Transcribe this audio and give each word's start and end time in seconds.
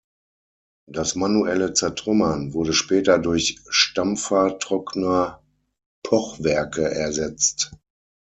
Das 0.89 1.13
manuelle 1.13 1.73
Zertrümmern 1.75 2.53
wurde 2.55 2.73
später 2.73 3.19
durch 3.19 3.59
Stampfer 3.69 4.57
trockener 4.57 5.43
Pochwerke 6.01 6.89
ersetzt. 6.89 7.71